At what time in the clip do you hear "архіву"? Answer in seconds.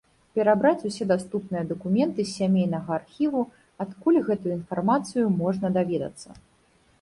2.99-3.43